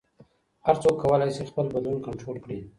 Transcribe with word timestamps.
هر 0.65 0.75
څوک 0.83 0.95
کولی 1.03 1.29
شي 1.35 1.43
خپل 1.49 1.65
بدلون 1.75 1.97
کنټرول 2.07 2.37
کړي. 2.43 2.59